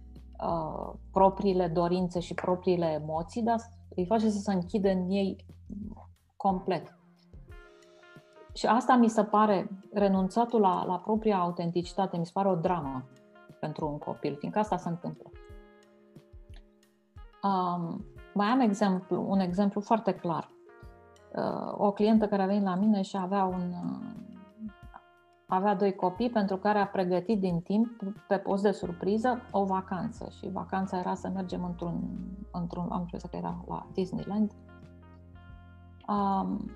uh, 0.43 0.93
propriile 1.11 1.67
dorințe 1.67 2.19
și 2.19 2.33
propriile 2.33 2.85
emoții, 2.85 3.41
dar 3.41 3.59
îi 3.95 4.05
face 4.05 4.29
să 4.29 4.39
se 4.39 4.53
închidă 4.53 4.89
în 4.89 5.09
ei 5.09 5.45
complet. 6.35 6.97
Și 8.53 8.65
asta 8.65 8.95
mi 8.95 9.09
se 9.09 9.23
pare, 9.23 9.69
renunțatul 9.93 10.59
la, 10.59 10.83
la 10.85 10.97
propria 10.97 11.37
autenticitate, 11.37 12.17
mi 12.17 12.25
se 12.25 12.31
pare 12.33 12.47
o 12.47 12.55
dramă 12.55 13.05
pentru 13.59 13.87
un 13.87 13.97
copil, 13.97 14.35
fiindcă 14.35 14.59
asta 14.59 14.77
se 14.77 14.89
întâmplă. 14.89 15.31
Um, 17.43 18.05
mai 18.33 18.47
am 18.47 18.59
exemplu, 18.59 19.25
un 19.29 19.39
exemplu 19.39 19.81
foarte 19.81 20.11
clar. 20.11 20.49
Uh, 21.35 21.73
o 21.77 21.91
clientă 21.91 22.27
care 22.27 22.41
a 22.41 22.45
venit 22.45 22.63
la 22.63 22.75
mine 22.75 23.01
și 23.01 23.17
avea 23.17 23.43
un 23.43 23.73
uh, 23.83 24.27
avea 25.47 25.75
doi 25.75 25.95
copii 25.95 26.29
pentru 26.29 26.57
care 26.57 26.79
a 26.79 26.87
pregătit 26.87 27.39
din 27.39 27.59
timp, 27.59 27.87
pe 28.27 28.37
post 28.37 28.63
de 28.63 28.71
surpriză, 28.71 29.41
o 29.51 29.63
vacanță. 29.63 30.29
Și 30.37 30.51
vacanța 30.51 30.99
era 30.99 31.13
să 31.13 31.29
mergem 31.33 31.63
într-un, 31.63 32.03
într-un 32.51 32.87
am 32.91 33.05
crezut 33.05 33.29
că 33.29 33.35
era 33.35 33.63
la 33.67 33.87
Disneyland. 33.93 34.51
Um, 36.07 36.71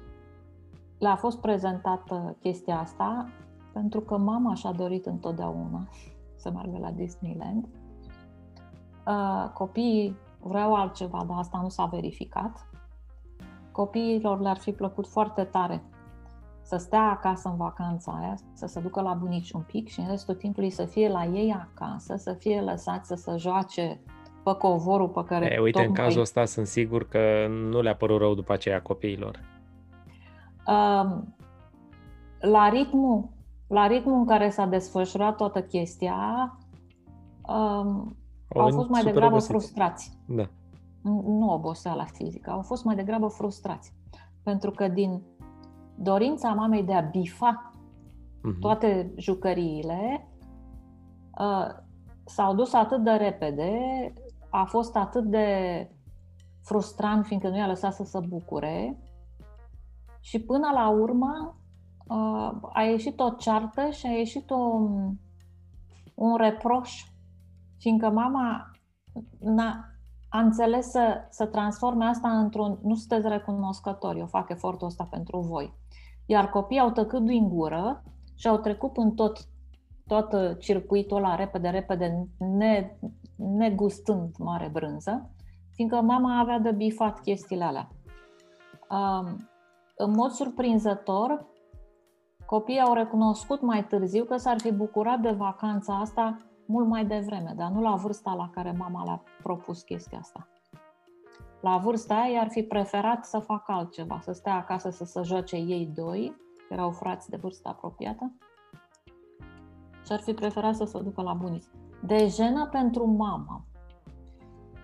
le-a 0.99 1.15
fost 1.15 1.39
prezentată 1.39 2.35
chestia 2.39 2.79
asta 2.79 3.29
pentru 3.73 3.99
că 3.99 4.17
mama 4.17 4.53
și-a 4.53 4.71
dorit 4.71 5.05
întotdeauna 5.05 5.87
să 6.41 6.51
meargă 6.51 6.77
la 6.77 6.91
Disneyland. 6.91 7.67
Uh, 9.07 9.49
copiii 9.53 10.17
vreau 10.43 10.75
altceva, 10.75 11.23
dar 11.27 11.37
asta 11.37 11.59
nu 11.61 11.69
s-a 11.69 11.85
verificat. 11.85 12.69
Copiilor 13.71 14.39
le-ar 14.39 14.57
fi 14.57 14.71
plăcut 14.71 15.07
foarte 15.07 15.43
tare 15.43 15.83
să 16.61 16.77
stea 16.77 17.09
acasă 17.09 17.49
în 17.49 17.55
vacanța 17.55 18.17
aia, 18.19 18.35
să 18.53 18.65
se 18.65 18.79
ducă 18.79 19.01
la 19.01 19.13
bunici 19.13 19.51
un 19.51 19.61
pic 19.61 19.87
și 19.87 19.99
în 19.99 20.07
restul 20.09 20.35
timpului 20.35 20.69
să 20.69 20.85
fie 20.85 21.09
la 21.09 21.25
ei 21.25 21.51
acasă, 21.51 22.15
să 22.15 22.33
fie 22.33 22.61
lăsați 22.61 23.07
să 23.07 23.15
se 23.15 23.35
joace 23.37 23.99
pe 24.43 24.53
covorul 24.53 25.09
pe 25.09 25.23
care... 25.23 25.53
E, 25.53 25.59
uite, 25.59 25.83
în 25.85 25.93
cazul 25.93 26.21
ăsta 26.21 26.45
sunt 26.45 26.67
sigur 26.67 27.07
că 27.07 27.47
nu 27.49 27.81
le-a 27.81 27.95
părut 27.95 28.19
rău 28.19 28.33
după 28.33 28.53
aceea 28.53 28.81
copiilor. 28.81 29.39
Um, 30.67 31.35
la 32.39 32.69
ritmul, 32.69 33.29
la 33.67 33.87
ritmul 33.87 34.17
în 34.17 34.25
care 34.25 34.49
s-a 34.49 34.65
desfășurat 34.65 35.35
toată 35.35 35.61
chestia, 35.61 36.57
um, 37.41 38.15
au 38.55 38.69
fost 38.69 38.89
mai 38.89 39.03
degrabă 39.03 39.31
obosit. 39.31 39.49
frustrați. 39.49 40.19
Da. 40.27 40.49
Nu 41.23 41.49
oboseala 41.49 42.03
fizică, 42.03 42.51
au 42.51 42.61
fost 42.61 42.83
mai 42.83 42.95
degrabă 42.95 43.27
frustrați. 43.27 43.93
Pentru 44.43 44.71
că 44.71 44.87
din 44.87 45.21
dorința 45.95 46.53
mamei 46.53 46.83
de 46.83 46.93
a 46.93 47.01
bifa 47.01 47.71
uh-huh. 47.73 48.59
toate 48.59 49.13
jucăriile 49.17 50.27
uh, 51.39 51.67
s-au 52.25 52.55
dus 52.55 52.73
atât 52.73 53.03
de 53.03 53.11
repede, 53.11 53.79
a 54.49 54.63
fost 54.63 54.95
atât 54.95 55.23
de 55.23 55.47
frustrant 56.61 57.25
fiindcă 57.25 57.49
nu 57.49 57.57
i-a 57.57 57.67
lăsat 57.67 57.93
să 57.93 58.03
se 58.03 58.19
bucure 58.27 58.99
și 60.19 60.39
până 60.39 60.67
la 60.73 60.89
urmă 60.89 61.57
uh, 62.07 62.69
a 62.73 62.81
ieșit 62.81 63.19
o 63.19 63.29
ceartă 63.29 63.89
și 63.89 64.05
a 64.05 64.11
ieșit 64.11 64.49
o, 64.49 64.57
un 66.15 66.35
reproș 66.37 67.10
fiindcă 67.81 68.09
mama 68.09 68.71
n-a, 69.39 69.85
a 70.29 70.39
înțeles 70.39 70.89
să, 70.89 71.27
să 71.29 71.45
transforme 71.45 72.05
asta 72.05 72.29
într-un 72.39 72.79
nu 72.81 72.95
sunteți 72.95 73.27
recunoscători, 73.27 74.19
eu 74.19 74.25
fac 74.25 74.49
efortul 74.49 74.87
ăsta 74.87 75.07
pentru 75.09 75.39
voi. 75.39 75.73
Iar 76.25 76.49
copiii 76.49 76.79
au 76.79 76.91
tăcut 76.91 77.25
din 77.25 77.49
gură 77.49 78.03
și 78.35 78.47
au 78.47 78.57
trecut 78.57 78.97
în 78.97 79.11
tot, 79.11 79.37
tot 80.07 80.59
circuitul 80.59 81.17
ăla 81.17 81.35
repede, 81.35 81.69
repede, 81.69 82.27
ne, 82.37 82.97
negustând 83.35 84.35
mare 84.37 84.69
brânză, 84.71 85.29
fiindcă 85.73 86.01
mama 86.01 86.39
avea 86.39 86.59
de 86.59 86.71
bifat 86.71 87.19
chestiile 87.19 87.63
alea. 87.63 87.89
Um, 88.89 89.49
în 89.95 90.11
mod 90.11 90.31
surprinzător, 90.31 91.45
copiii 92.45 92.79
au 92.79 92.93
recunoscut 92.93 93.61
mai 93.61 93.85
târziu 93.85 94.23
că 94.23 94.37
s-ar 94.37 94.59
fi 94.59 94.71
bucurat 94.71 95.19
de 95.19 95.31
vacanța 95.31 95.99
asta 95.99 96.37
mult 96.71 96.87
mai 96.87 97.05
devreme, 97.05 97.53
dar 97.55 97.69
nu 97.69 97.81
la 97.81 97.95
vârsta 97.95 98.33
la 98.33 98.49
care 98.49 98.71
mama 98.71 99.03
le-a 99.03 99.21
propus 99.43 99.81
chestia 99.81 100.17
asta. 100.19 100.47
La 101.61 101.77
vârsta 101.77 102.15
aia 102.15 102.41
ar 102.41 102.49
fi 102.49 102.63
preferat 102.63 103.25
să 103.25 103.39
facă 103.39 103.71
altceva, 103.71 104.19
să 104.21 104.31
stea 104.31 104.55
acasă 104.55 104.89
să 104.89 105.03
se 105.05 105.21
joace 105.23 105.55
ei 105.55 105.91
doi, 105.95 106.35
că 106.67 106.73
erau 106.73 106.91
frați 106.91 107.29
de 107.29 107.37
vârstă 107.37 107.69
apropiată, 107.69 108.31
și 110.05 110.11
ar 110.11 110.19
fi 110.19 110.33
preferat 110.33 110.75
să 110.75 110.85
se 110.85 111.01
ducă 111.01 111.21
la 111.21 111.33
bunici. 111.33 111.67
De 112.03 112.27
jenă 112.27 112.67
pentru 112.67 113.05
mama, 113.05 113.65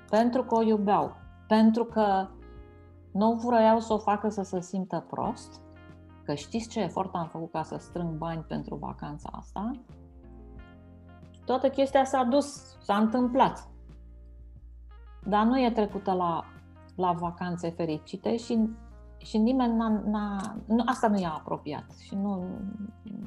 pentru 0.10 0.44
că 0.44 0.56
o 0.56 0.62
iubeau, 0.62 1.16
pentru 1.48 1.86
că 1.86 2.28
nu 3.12 3.34
vroiau 3.34 3.80
să 3.80 3.94
o 3.94 3.98
facă 3.98 4.30
să 4.30 4.42
se 4.42 4.62
simtă 4.62 5.06
prost, 5.10 5.62
că 6.24 6.34
știți 6.34 6.68
ce 6.68 6.80
efort 6.80 7.16
am 7.16 7.28
făcut 7.28 7.52
ca 7.52 7.64
să 7.64 7.78
strâng 7.78 8.18
bani 8.18 8.42
pentru 8.42 8.76
vacanța 8.76 9.30
asta, 9.32 9.72
toată 11.48 11.70
chestia 11.70 12.06
s-a 12.06 12.24
dus, 12.24 12.78
s-a 12.82 12.98
întâmplat. 12.98 13.68
Dar 15.24 15.46
nu 15.46 15.60
e 15.60 15.72
trecută 15.72 16.12
la 16.14 16.46
la 16.98 17.12
vacanțe 17.12 17.70
fericite 17.70 18.38
și, 18.38 18.70
și 19.18 19.38
nimeni 19.38 19.76
n-a, 19.76 20.02
n-a, 20.06 20.56
nu, 20.66 20.84
asta 20.86 21.08
nu 21.08 21.20
i-a 21.20 21.34
apropiat 21.34 21.92
și 22.00 22.16
nu, 22.16 22.46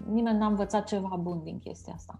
nimeni 0.07 0.39
n-a 0.39 0.47
învățat 0.47 0.85
ceva 0.85 1.17
bun 1.21 1.43
din 1.43 1.59
chestia 1.59 1.93
asta. 1.93 2.19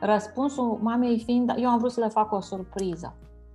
Răspunsul 0.00 0.78
mamei 0.82 1.18
fiind, 1.18 1.52
eu 1.56 1.68
am 1.68 1.78
vrut 1.78 1.92
să 1.92 2.00
le 2.00 2.08
fac 2.08 2.32
o 2.32 2.40
surpriză. 2.40 3.14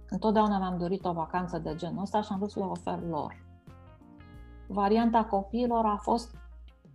Întotdeauna 0.09 0.57
mi-am 0.57 0.77
dorit 0.77 1.05
o 1.05 1.13
vacanță 1.13 1.57
de 1.57 1.75
genul 1.75 2.01
ăsta 2.01 2.21
și 2.21 2.31
am 2.31 2.37
vrut 2.37 2.51
să 2.51 2.59
le 2.59 2.65
ofer 2.65 2.99
lor. 3.09 3.43
Varianta 4.67 5.25
copiilor 5.25 5.85
a 5.85 5.97
fost, 6.01 6.35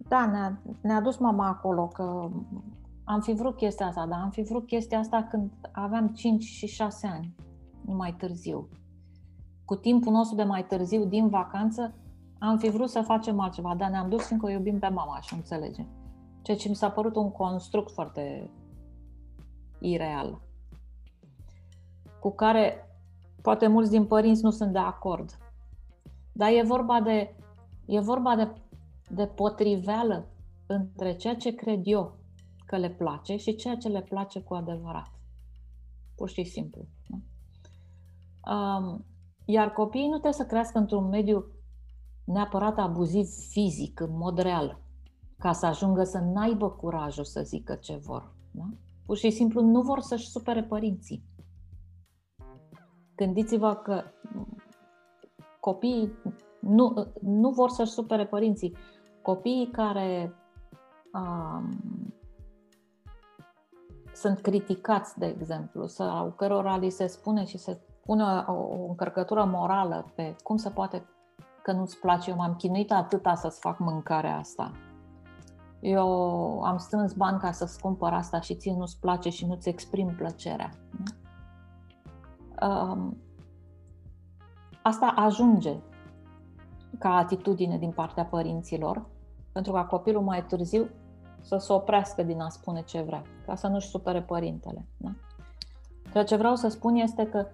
da, 0.08 0.26
ne-a, 0.26 0.60
ne-a 0.80 1.00
dus 1.00 1.16
mama 1.16 1.48
acolo, 1.48 1.86
că 1.86 2.28
am 3.12 3.20
fi 3.20 3.32
vrut 3.32 3.56
chestia 3.56 3.86
asta, 3.86 4.06
dar 4.06 4.20
am 4.22 4.30
fi 4.30 4.42
vrut 4.42 4.66
chestia 4.66 4.98
asta 4.98 5.26
când 5.30 5.50
aveam 5.72 6.08
5 6.08 6.42
și 6.42 6.66
6 6.66 7.06
ani, 7.06 7.34
nu 7.84 7.94
mai 7.94 8.14
târziu 8.14 8.68
cu 9.70 9.76
timpul 9.76 10.12
nostru 10.12 10.36
de 10.36 10.42
mai 10.42 10.66
târziu, 10.66 11.04
din 11.04 11.28
vacanță, 11.28 11.94
am 12.38 12.58
fi 12.58 12.70
vrut 12.70 12.90
să 12.90 13.00
facem 13.00 13.40
altceva, 13.40 13.74
dar 13.74 13.90
ne-am 13.90 14.08
dus 14.08 14.26
fiindcă 14.26 14.48
o 14.48 14.50
iubim 14.50 14.78
pe 14.78 14.88
mama 14.88 15.20
și 15.20 15.34
înțelegem. 15.34 15.86
Ceea 16.42 16.56
ce 16.56 16.68
mi 16.68 16.74
s-a 16.74 16.90
părut 16.90 17.16
un 17.16 17.30
construct 17.30 17.90
foarte 17.90 18.50
ireal, 19.80 20.40
cu 22.20 22.30
care 22.30 22.90
poate 23.42 23.66
mulți 23.66 23.90
din 23.90 24.06
părinți 24.06 24.44
nu 24.44 24.50
sunt 24.50 24.72
de 24.72 24.78
acord. 24.78 25.38
Dar 26.32 26.48
e 26.52 26.62
vorba 26.62 27.00
de, 27.00 27.36
e 27.86 28.00
vorba 28.00 28.36
de, 28.36 28.52
de 29.10 29.26
potriveală 29.26 30.28
între 30.66 31.16
ceea 31.16 31.34
ce 31.36 31.54
cred 31.54 31.80
eu 31.84 32.19
că 32.70 32.76
le 32.76 32.90
place 32.90 33.36
și 33.36 33.56
ceea 33.56 33.76
ce 33.76 33.88
le 33.88 34.02
place 34.02 34.40
cu 34.40 34.54
adevărat. 34.54 35.10
Pur 36.14 36.28
și 36.28 36.44
simplu. 36.44 36.86
Da? 37.06 37.16
Um, 38.52 39.04
iar 39.44 39.72
copiii 39.72 40.04
nu 40.04 40.10
trebuie 40.10 40.32
să 40.32 40.46
crească 40.46 40.78
într-un 40.78 41.08
mediu 41.08 41.44
neapărat 42.24 42.78
abuziv 42.78 43.26
fizic, 43.48 44.00
în 44.00 44.16
mod 44.16 44.38
real, 44.38 44.80
ca 45.38 45.52
să 45.52 45.66
ajungă 45.66 46.04
să 46.04 46.18
n-aibă 46.18 46.70
curajul 46.70 47.24
să 47.24 47.42
zică 47.42 47.74
ce 47.74 47.96
vor. 47.96 48.34
Da? 48.50 48.68
Pur 49.06 49.16
și 49.16 49.30
simplu 49.30 49.60
nu 49.60 49.82
vor 49.82 50.00
să-și 50.00 50.28
supere 50.28 50.62
părinții. 50.62 51.24
Gândiți-vă 53.14 53.74
că 53.74 54.02
copiii 55.60 56.12
nu, 56.60 57.12
nu 57.20 57.50
vor 57.50 57.70
să-și 57.70 57.92
supere 57.92 58.26
părinții. 58.26 58.76
Copiii 59.22 59.70
care 59.70 60.34
um, 61.12 61.78
sunt 64.20 64.40
criticați, 64.40 65.18
de 65.18 65.26
exemplu, 65.26 65.86
sau 65.86 66.30
cărora 66.30 66.76
li 66.76 66.90
se 66.90 67.06
spune 67.06 67.44
și 67.44 67.58
se 67.58 67.80
pune 68.04 68.24
o, 68.46 68.52
o 68.52 68.86
încărcătură 68.88 69.44
morală 69.44 70.12
pe 70.14 70.36
cum 70.42 70.56
se 70.56 70.70
poate 70.70 71.06
că 71.62 71.72
nu-ți 71.72 71.98
place, 71.98 72.30
eu 72.30 72.36
m-am 72.36 72.54
chinuit 72.54 72.92
atâta 72.92 73.34
să-ți 73.34 73.60
fac 73.60 73.78
mâncarea 73.78 74.36
asta. 74.36 74.72
Eu 75.80 76.08
am 76.62 76.76
strâns 76.76 77.12
bani 77.12 77.38
ca 77.38 77.52
să-ți 77.52 77.80
cumpăr 77.80 78.12
asta 78.12 78.40
și 78.40 78.54
ție 78.54 78.74
nu-ți 78.76 79.00
place 79.00 79.28
și 79.28 79.46
nu-ți 79.46 79.68
exprim 79.68 80.14
plăcerea. 80.16 80.70
Um, 82.62 83.16
asta 84.82 85.06
ajunge 85.16 85.76
ca 86.98 87.16
atitudine 87.16 87.78
din 87.78 87.90
partea 87.90 88.24
părinților, 88.24 89.06
pentru 89.52 89.72
ca 89.72 89.84
copilul 89.84 90.22
mai 90.22 90.44
târziu 90.44 90.88
să 91.40 91.56
se 91.56 91.72
oprească 91.72 92.22
din 92.22 92.40
a 92.40 92.48
spune 92.48 92.82
ce 92.82 93.00
vrea, 93.00 93.22
ca 93.46 93.54
să 93.54 93.66
nu-și 93.66 93.88
supere 93.88 94.22
părintele. 94.22 94.86
Da? 94.96 95.10
Ceea 96.12 96.24
ce 96.24 96.36
vreau 96.36 96.54
să 96.54 96.68
spun 96.68 96.94
este 96.94 97.26
că 97.26 97.46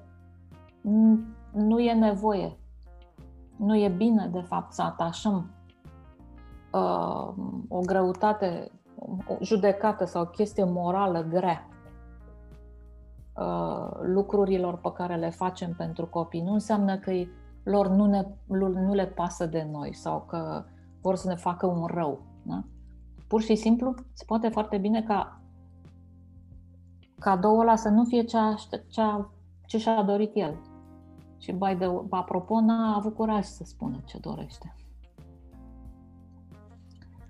nu 1.52 1.78
e 1.78 1.92
nevoie, 1.92 2.58
nu 3.56 3.76
e 3.76 3.88
bine, 3.88 4.28
de 4.32 4.40
fapt, 4.40 4.72
să 4.72 4.82
atașăm 4.82 5.50
uh, 6.72 7.34
o 7.68 7.80
greutate, 7.80 8.70
o 9.28 9.36
judecată 9.40 10.04
sau 10.04 10.22
o 10.22 10.26
chestie 10.26 10.64
morală 10.64 11.22
grea 11.22 11.68
uh, 13.36 13.90
lucrurilor 14.02 14.76
pe 14.78 14.92
care 14.92 15.16
le 15.16 15.30
facem 15.30 15.74
pentru 15.76 16.06
copii. 16.06 16.42
Nu 16.42 16.52
înseamnă 16.52 16.98
că 16.98 17.12
lor 17.62 17.88
nu, 17.88 18.06
ne, 18.06 18.26
nu 18.58 18.94
le 18.94 19.06
pasă 19.06 19.46
de 19.46 19.68
noi 19.70 19.94
sau 19.94 20.24
că 20.28 20.64
vor 21.00 21.14
să 21.14 21.28
ne 21.28 21.34
facă 21.34 21.66
un 21.66 21.86
rău. 21.86 22.20
Da? 22.42 22.64
Pur 23.26 23.42
și 23.42 23.54
simplu, 23.54 23.94
se 24.12 24.24
poate 24.24 24.48
foarte 24.48 24.78
bine 24.78 25.02
ca 25.02 25.40
cadoul 27.18 27.60
ăla 27.60 27.76
să 27.76 27.88
nu 27.88 28.04
fie 28.04 28.22
cea, 28.22 28.54
cea, 28.86 29.30
ce 29.66 29.78
și-a 29.78 30.02
dorit 30.02 30.30
el. 30.34 30.60
Și, 31.38 31.52
by 31.52 31.76
the, 31.78 31.86
apropo, 32.10 32.60
n-a 32.60 32.96
avut 32.96 33.14
curaj 33.14 33.44
să 33.44 33.64
spună 33.64 34.02
ce 34.04 34.18
dorește. 34.18 34.74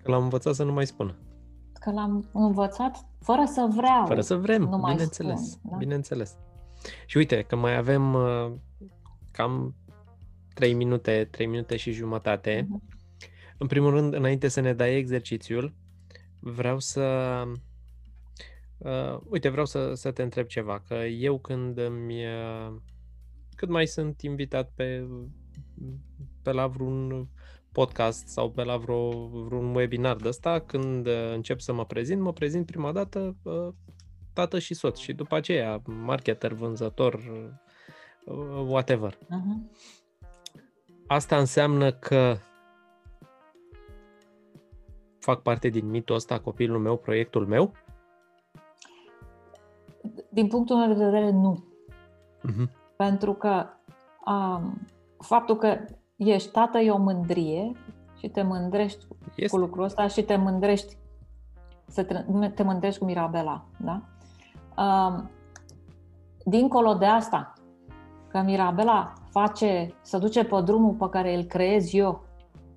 Că 0.03 0.11
l-am 0.11 0.23
învățat 0.23 0.55
să 0.55 0.65
nu 0.65 0.73
mai 0.73 0.87
spună. 0.87 1.17
Că 1.73 1.91
l-am 1.91 2.29
învățat 2.33 3.09
fără 3.21 3.45
să 3.45 3.69
vreau. 3.71 4.07
Fără 4.07 4.21
să 4.21 4.37
vrem, 4.37 4.63
nu 4.63 4.79
bineînțeles. 4.79 5.51
Spun, 5.51 5.71
da? 5.71 5.77
Bineînțeles. 5.77 6.37
Și 7.07 7.17
uite, 7.17 7.43
că 7.43 7.57
mai 7.57 7.77
avem 7.77 8.15
uh, 8.15 8.53
cam 9.31 9.75
3 10.55 10.75
minute, 10.75 11.29
3 11.31 11.47
minute 11.47 11.77
și 11.77 11.91
jumătate. 11.93 12.63
Uh-huh. 12.63 12.95
În 13.59 13.67
primul 13.67 13.91
rând, 13.91 14.15
înainte 14.15 14.49
să 14.49 14.61
ne 14.61 14.73
dai 14.73 14.97
exercițiul, 14.97 15.75
vreau 16.51 16.79
să... 16.79 17.43
Uh, 18.79 19.19
uite, 19.29 19.49
vreau 19.49 19.67
să, 19.67 19.95
să 19.95 20.11
te 20.11 20.23
întreb 20.23 20.47
ceva, 20.47 20.81
că 20.89 20.95
eu 20.95 21.39
când 21.39 21.79
îmi... 21.79 22.27
Uh, 22.27 22.75
cât 23.57 23.69
mai 23.69 23.87
sunt 23.87 24.21
invitat 24.21 24.73
pe, 24.75 25.07
pe 26.43 26.53
la 26.53 26.67
vreun 26.67 27.29
podcast 27.73 28.29
sau 28.29 28.51
pe 28.51 28.63
la 28.63 28.77
vreo, 28.77 29.29
vreun 29.29 29.75
webinar 29.75 30.17
de 30.17 30.29
ăsta, 30.29 30.61
când 30.61 31.07
uh, 31.07 31.33
încep 31.33 31.61
să 31.61 31.73
mă 31.73 31.85
prezint, 31.85 32.21
mă 32.21 32.33
prezint 32.33 32.67
prima 32.67 32.93
dată 32.93 33.37
uh, 33.43 33.69
tată 34.33 34.59
și 34.59 34.75
soț 34.75 34.99
și 34.99 35.13
după 35.13 35.35
aceea 35.35 35.83
marketer, 35.85 36.53
vânzător, 36.53 37.15
uh, 38.25 38.67
whatever. 38.67 39.15
Uh-huh. 39.15 39.79
Asta 41.07 41.39
înseamnă 41.39 41.93
că 41.93 42.37
fac 45.27 45.43
parte 45.43 45.69
din 45.69 45.91
mitul 45.91 46.15
ăsta, 46.15 46.41
copilul 46.41 46.81
meu, 46.81 46.97
proiectul 46.97 47.47
meu? 47.47 47.73
Din 50.29 50.47
punctul 50.47 50.77
meu 50.77 50.89
de 50.89 51.05
vedere, 51.05 51.31
nu. 51.31 51.65
Uh-huh. 52.49 52.71
Pentru 52.97 53.33
că 53.33 53.67
um, 54.27 54.81
faptul 55.19 55.57
că 55.57 55.79
ești 56.17 56.51
tată 56.51 56.79
e 56.79 56.91
o 56.91 56.99
mândrie 56.99 57.73
și 58.19 58.29
te 58.29 58.43
mândrești 58.43 59.07
este. 59.35 59.57
cu 59.57 59.57
lucrul 59.57 59.85
ăsta 59.85 60.07
și 60.07 60.23
te 60.23 60.37
mândrești 60.37 60.97
să 61.87 62.05
te, 62.05 62.25
te 62.55 62.63
mândrești 62.63 62.99
cu 62.99 63.05
Mirabela. 63.05 63.65
Da? 63.77 64.03
Um, 64.83 65.31
dincolo 66.45 66.95
de 66.95 67.07
asta, 67.07 67.53
că 68.29 68.41
Mirabela 68.41 69.13
face, 69.31 69.95
să 70.03 70.19
duce 70.19 70.45
pe 70.45 70.61
drumul 70.61 70.95
pe 70.95 71.09
care 71.09 71.35
îl 71.35 71.43
creez 71.43 71.95
eu 71.95 72.26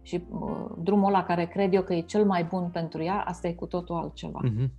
și 0.01 0.23
uh, 0.29 0.65
drumul 0.77 1.07
ăla 1.07 1.23
care 1.23 1.45
cred 1.45 1.73
eu 1.73 1.81
că 1.81 1.93
e 1.93 2.01
cel 2.01 2.25
mai 2.25 2.43
bun 2.43 2.69
pentru 2.69 3.03
ea, 3.03 3.21
asta 3.21 3.47
e 3.47 3.53
cu 3.53 3.65
totul 3.65 3.95
altceva. 3.95 4.39
Uh-huh. 4.43 4.69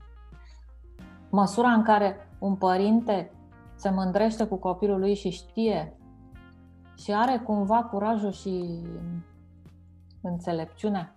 Măsura 1.30 1.68
în 1.68 1.82
care 1.82 2.28
un 2.38 2.54
părinte 2.54 3.30
se 3.74 3.90
mândrește 3.90 4.46
cu 4.46 4.56
copilul 4.56 4.98
lui 4.98 5.14
și 5.14 5.30
știe 5.30 5.96
și 6.96 7.12
are 7.12 7.38
cumva 7.38 7.82
curajul 7.82 8.32
și 8.32 8.82
înțelepciunea 10.22 11.14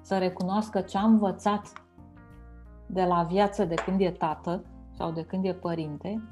să 0.00 0.18
recunoască 0.18 0.80
ce 0.80 0.98
a 0.98 1.04
învățat 1.04 1.72
de 2.86 3.04
la 3.04 3.22
viață 3.22 3.64
de 3.64 3.74
când 3.74 4.00
e 4.00 4.10
tată 4.10 4.64
sau 4.92 5.12
de 5.12 5.22
când 5.22 5.44
e 5.44 5.54
părinte, 5.54 6.22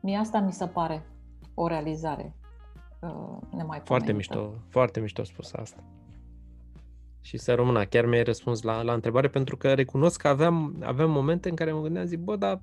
mie 0.00 0.16
asta 0.16 0.40
mi 0.40 0.52
se 0.52 0.66
pare 0.66 1.06
o 1.54 1.66
realizare 1.66 2.34
uh, 3.00 3.10
nemaipomenită. 3.50 3.84
Foarte 3.84 4.12
mișto, 4.12 4.52
foarte 4.68 5.00
mișto 5.00 5.24
spus 5.24 5.52
asta. 5.52 5.82
Și 7.20 7.36
să 7.38 7.54
rămână, 7.54 7.84
chiar 7.84 8.06
mi-ai 8.06 8.22
răspuns 8.22 8.62
la, 8.62 8.82
la 8.82 8.92
întrebare 8.92 9.28
pentru 9.28 9.56
că 9.56 9.74
recunosc 9.74 10.20
că 10.20 10.28
aveam, 10.28 10.76
aveam 10.80 11.10
momente 11.10 11.48
în 11.48 11.54
care 11.54 11.72
mă 11.72 11.80
gândeam, 11.80 12.06
zic, 12.06 12.18
bă, 12.18 12.36
dar 12.36 12.60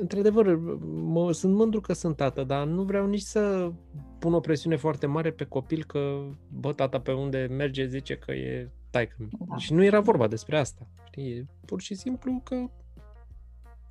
într-adevăr, 0.00 0.56
mă, 0.86 1.32
sunt 1.32 1.54
mândru 1.54 1.80
că 1.80 1.92
sunt 1.92 2.16
tată, 2.16 2.44
dar 2.44 2.66
nu 2.66 2.82
vreau 2.82 3.06
nici 3.06 3.20
să 3.20 3.72
pun 4.18 4.34
o 4.34 4.40
presiune 4.40 4.76
foarte 4.76 5.06
mare 5.06 5.30
pe 5.30 5.44
copil 5.44 5.84
că, 5.84 6.28
bă, 6.48 6.72
tata 6.72 7.00
pe 7.00 7.12
unde 7.12 7.46
merge 7.50 7.86
zice 7.86 8.16
că 8.16 8.32
e 8.32 8.70
taică 8.90 9.28
da. 9.48 9.56
Și 9.56 9.72
nu 9.72 9.84
era 9.84 10.00
vorba 10.00 10.26
despre 10.26 10.58
asta. 10.58 10.86
Știi? 11.06 11.48
pur 11.64 11.80
și 11.80 11.94
simplu 11.94 12.40
că 12.44 12.56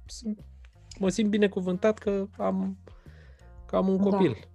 sunt, 0.05 0.39
mă 0.99 1.09
simt 1.09 1.29
binecuvântat 1.29 1.97
că 1.97 2.27
am, 2.37 2.77
că 3.65 3.75
am 3.75 3.87
un 3.87 3.97
da. 3.97 4.03
copil. 4.03 4.37
Da. 4.41 4.47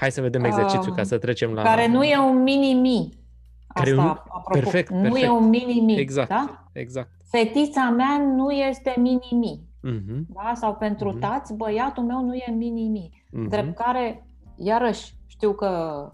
Hai 0.00 0.10
să 0.10 0.20
vedem 0.20 0.44
exercițiul 0.44 0.90
um, 0.90 0.96
ca 0.96 1.02
să 1.02 1.18
trecem 1.18 1.52
la... 1.52 1.62
Care 1.62 1.88
nu 1.88 2.02
e 2.02 2.18
un 2.18 2.42
mini-mi. 2.42 3.18
Asta, 3.66 3.94
un... 3.94 4.08
apropo. 4.08 4.50
Perfect, 4.52 4.90
Nu 4.90 5.00
perfect. 5.00 5.24
e 5.24 5.28
un 5.28 5.48
mini-mi. 5.48 5.98
Exact, 5.98 6.28
da? 6.28 6.64
exact. 6.72 7.10
Fetița 7.30 7.90
mea 7.90 8.18
nu 8.18 8.50
este 8.50 8.94
mini-mi. 8.96 9.68
Uh-huh. 9.88 10.26
Da? 10.28 10.52
Sau 10.54 10.74
pentru 10.74 11.16
uh-huh. 11.16 11.20
tați, 11.20 11.54
băiatul 11.54 12.04
meu 12.04 12.24
nu 12.24 12.34
e 12.34 12.54
mini-mi. 12.56 13.10
Uh-huh. 13.12 13.48
Drept 13.48 13.76
care, 13.76 14.26
iarăși, 14.56 15.14
știu 15.26 15.52
că 15.52 16.12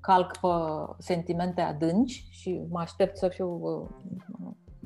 calc 0.00 0.36
pe 0.36 0.48
sentimente 0.98 1.60
adânci 1.60 2.28
și 2.30 2.66
mă 2.70 2.78
aștept 2.78 3.16
să 3.16 3.28
fiu 3.28 3.48
uh, 3.48 3.88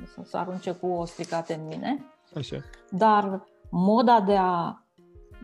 să, 0.05 0.21
să 0.25 0.37
arunce 0.37 0.73
cu 0.73 0.87
o 0.87 1.05
stricate 1.05 1.55
în 1.55 1.67
mine. 1.67 2.05
Așa. 2.37 2.57
Dar 2.91 3.45
moda 3.71 4.21
de 4.21 4.37
a 4.37 4.77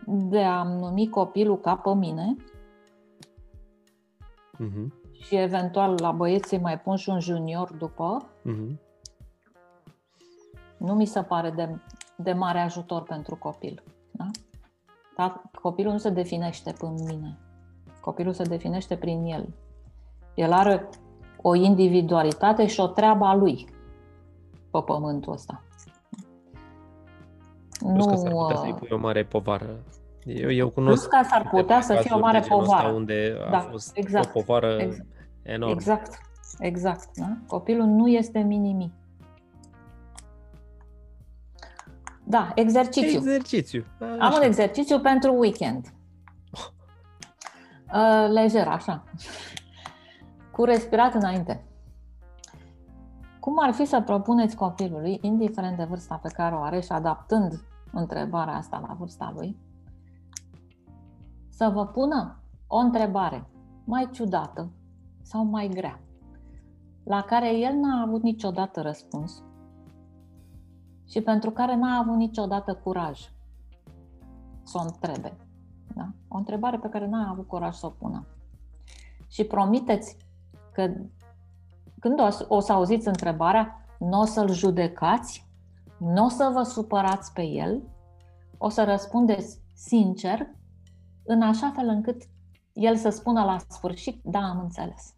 de 0.07 0.43
a 0.43 0.63
numi 0.63 1.09
copilul 1.09 1.61
ca 1.61 1.77
pe 1.77 1.95
mine 1.95 2.37
uh-huh. 4.65 5.13
și 5.13 5.37
eventual 5.37 5.95
la 6.01 6.11
băieți 6.11 6.57
mai 6.57 6.81
pun 6.81 6.97
și 6.97 7.09
un 7.09 7.21
junior 7.21 7.73
după, 7.73 8.31
uh-huh. 8.45 8.77
nu 10.77 10.95
mi 10.95 11.07
se 11.07 11.23
pare 11.23 11.51
de, 11.51 11.79
de 12.17 12.33
mare 12.33 12.59
ajutor 12.59 13.03
pentru 13.03 13.37
copil. 13.37 13.83
Da? 14.11 14.25
Dar 15.17 15.43
copilul 15.63 15.93
nu 15.93 15.99
se 15.99 16.11
definește 16.11 16.73
prin 16.73 16.95
mine. 17.07 17.39
Copilul 18.01 18.33
se 18.33 18.43
definește 18.43 18.97
prin 18.97 19.25
el. 19.25 19.55
El 20.35 20.53
are 20.53 20.89
o 21.43 21.55
individualitate 21.55 22.67
și 22.67 22.81
o 22.81 22.87
treabă 22.87 23.25
a 23.25 23.35
lui 23.35 23.69
pe 24.71 24.81
pământul 24.85 25.33
ăsta. 25.33 25.63
Nu, 27.81 28.07
că 28.07 28.17
s-ar 28.17 28.33
putea 28.33 28.57
să-i 28.57 28.75
pui 28.75 28.89
o 28.91 28.99
mare 28.99 29.25
povară 29.25 29.85
eu, 30.29 30.51
eu 30.51 30.69
cunosc 30.71 31.09
Plus 31.09 31.21
că 31.21 31.29
s-ar 31.29 31.49
putea 31.51 31.81
să 31.81 31.95
fie 31.95 32.15
o 32.15 32.19
mare 32.19 32.41
povară. 32.49 32.89
Unde 32.89 33.37
da, 33.51 33.57
a 33.57 33.61
fost 33.61 33.97
exact, 33.97 34.27
o 34.27 34.31
povară 34.31 34.77
exact, 34.81 35.07
enormă. 35.43 35.75
Exact, 35.75 36.19
exact. 36.59 37.09
Da? 37.17 37.37
Copilul 37.47 37.87
nu 37.87 38.09
este 38.09 38.39
minimi. 38.39 38.93
Da, 42.25 42.53
exercițiu. 42.55 43.19
Exercițiu. 43.19 43.85
Așa. 44.01 44.27
Am 44.27 44.33
un 44.35 44.43
exercițiu 44.43 45.01
pentru 45.01 45.35
weekend. 45.39 45.87
Uh, 47.93 48.29
lejer, 48.29 48.67
așa. 48.67 49.05
Cu 50.53 50.65
respirat 50.65 51.15
înainte. 51.15 51.63
Cum 53.41 53.59
ar 53.61 53.73
fi 53.73 53.85
să 53.85 54.01
propuneți 54.01 54.57
copilului, 54.57 55.19
indiferent 55.23 55.77
de 55.77 55.85
vârsta 55.85 56.21
pe 56.23 56.29
care 56.33 56.55
o 56.55 56.61
are 56.61 56.81
și 56.81 56.93
adaptând 56.93 57.61
întrebarea 57.93 58.55
asta 58.55 58.85
la 58.89 58.97
vârsta 58.99 59.33
lui, 59.37 59.57
să 61.59 61.69
vă 61.69 61.87
pună 61.87 62.43
o 62.67 62.77
întrebare 62.77 63.47
mai 63.85 64.09
ciudată 64.11 64.71
sau 65.23 65.45
mai 65.45 65.69
grea. 65.69 66.01
la 67.05 67.23
care 67.23 67.57
el 67.57 67.75
n-a 67.75 68.03
avut 68.03 68.23
niciodată 68.23 68.81
răspuns 68.81 69.43
și 71.07 71.21
pentru 71.21 71.51
care 71.51 71.77
n-a 71.77 71.99
avut 71.99 72.17
niciodată 72.17 72.75
curaj 72.75 73.21
să 74.63 74.79
o 74.79 74.81
întrebe. 74.81 75.37
Da? 75.95 76.09
O 76.29 76.37
întrebare 76.37 76.79
pe 76.79 76.89
care 76.89 77.07
n-a 77.07 77.31
avut 77.31 77.47
curaj 77.47 77.75
să 77.75 77.87
o 77.87 77.91
pună. 77.91 78.27
Și 79.29 79.45
promiteți 79.45 80.17
că 80.73 80.93
când 81.99 82.21
o, 82.21 82.55
o 82.55 82.61
să 82.61 82.73
auziți 82.73 83.09
întrebarea, 83.09 83.87
nu 83.99 84.21
o 84.21 84.25
să-l 84.25 84.51
judecați, 84.51 85.49
nu 85.99 86.25
o 86.25 86.29
să 86.29 86.51
vă 86.53 86.63
supărați 86.63 87.33
pe 87.33 87.43
el, 87.43 87.83
o 88.59 88.69
să 88.69 88.85
răspundeți 88.85 89.61
sincer, 89.75 90.57
în 91.29 91.43
așa 91.43 91.73
fel 91.77 91.87
încât 91.89 92.23
el 92.73 92.97
să 92.97 93.09
spună 93.09 93.45
la 93.45 93.59
sfârșit, 93.69 94.21
da, 94.23 94.39
am 94.39 94.61
înțeles. 94.61 95.15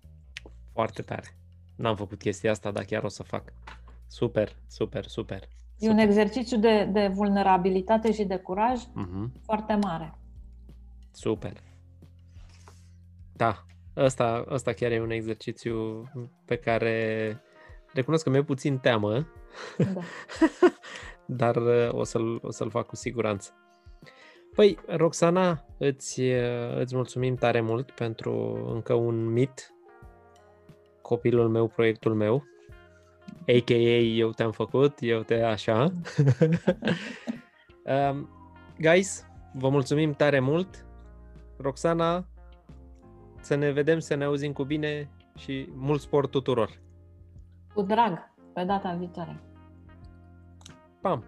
Foarte 0.72 1.02
tare. 1.02 1.36
N-am 1.76 1.96
făcut 1.96 2.18
chestia 2.18 2.50
asta, 2.50 2.70
dar 2.70 2.84
chiar 2.84 3.02
o 3.02 3.08
să 3.08 3.22
fac. 3.22 3.52
Super, 4.06 4.56
super, 4.68 5.06
super. 5.06 5.48
E 5.78 5.88
un 5.88 5.98
exercițiu 5.98 6.58
de, 6.58 6.84
de 6.84 7.10
vulnerabilitate 7.14 8.12
și 8.12 8.24
de 8.24 8.36
curaj 8.36 8.80
uh-huh. 8.80 9.42
foarte 9.42 9.74
mare. 9.74 10.14
Super. 11.12 11.52
Da, 13.32 13.64
ăsta, 13.96 14.44
ăsta 14.50 14.72
chiar 14.72 14.90
e 14.90 15.00
un 15.00 15.10
exercițiu 15.10 16.04
pe 16.44 16.56
care 16.56 17.36
recunosc 17.92 18.24
că 18.24 18.30
mi-e 18.30 18.42
puțin 18.42 18.78
teamă, 18.78 19.26
da. 19.94 20.00
dar 21.42 21.56
uh, 21.56 21.88
o 21.90 22.04
să-l, 22.04 22.38
o 22.42 22.50
să-l 22.50 22.70
fac 22.70 22.86
cu 22.86 22.96
siguranță. 22.96 23.52
Păi, 24.54 24.78
Roxana, 24.86 25.64
îți, 25.78 26.20
uh, 26.20 26.76
îți 26.78 26.94
mulțumim 26.94 27.34
tare 27.34 27.60
mult 27.60 27.90
pentru 27.90 28.64
încă 28.72 28.94
un 28.94 29.32
mit, 29.32 29.74
copilul 31.02 31.48
meu, 31.48 31.66
proiectul 31.66 32.14
meu, 32.14 32.44
a.k.a. 33.46 33.98
eu 33.98 34.30
te-am 34.30 34.50
făcut, 34.50 34.98
eu 35.00 35.22
te 35.22 35.42
așa. 35.42 35.84
um, 38.12 38.28
guys, 38.78 39.26
vă 39.54 39.68
mulțumim 39.68 40.12
tare 40.12 40.40
mult. 40.40 40.86
Roxana, 41.56 42.26
să 43.40 43.54
ne 43.54 43.70
vedem, 43.70 43.98
să 43.98 44.14
ne 44.14 44.24
auzim 44.24 44.52
cu 44.52 44.64
bine 44.64 45.10
și 45.36 45.68
mult 45.74 46.00
sport 46.00 46.30
tuturor! 46.30 46.80
Cu 47.74 47.82
drag, 47.82 48.18
pe 48.52 48.64
data 48.64 48.96
viitoare! 48.98 49.40
Pam! 51.00 51.24